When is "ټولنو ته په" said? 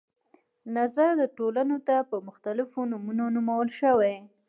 1.37-2.17